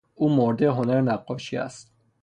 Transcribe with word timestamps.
او 0.15 0.35
مرده 0.35 0.71
هنر 0.71 1.01
نقاشی 1.01 1.57
است. 1.57 1.91